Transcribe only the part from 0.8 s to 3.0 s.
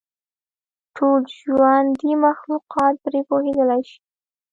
ټول ژوندي مخلوقات